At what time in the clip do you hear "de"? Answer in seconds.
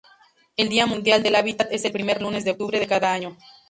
2.43-2.49, 2.79-2.87